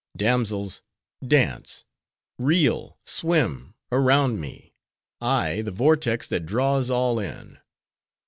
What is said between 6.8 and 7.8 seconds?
all in.